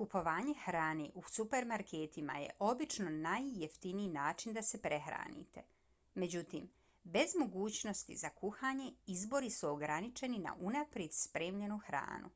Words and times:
kupovanje 0.00 0.52
hrane 0.64 1.06
u 1.22 1.24
supermarketima 1.36 2.36
je 2.42 2.52
obično 2.66 3.14
najjeftiniji 3.24 4.12
način 4.18 4.54
da 4.58 4.64
se 4.70 4.80
prehranite. 4.86 5.64
međutim 6.24 6.70
bez 7.18 7.34
mogućnosti 7.42 8.20
za 8.24 8.32
kuhanje 8.40 8.88
izbori 9.18 9.52
su 9.58 9.72
ograničeni 9.72 10.42
na 10.48 10.54
unaprijed 10.72 11.20
spremljenu 11.26 11.82
hranu 11.90 12.32